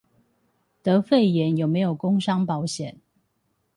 [0.81, 2.95] 得肺炎有沒有工傷保險